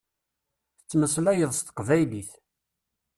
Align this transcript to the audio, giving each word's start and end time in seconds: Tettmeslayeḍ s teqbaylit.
Tettmeslayeḍ 0.77 1.51
s 1.53 1.59
teqbaylit. 1.61 2.31